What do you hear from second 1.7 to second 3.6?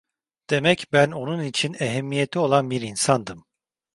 ehemmiyeti olan bir insandım.